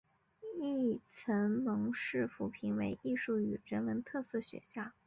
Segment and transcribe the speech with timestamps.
[0.59, 4.93] 亦曾蒙市府评为艺术与人文特色学校。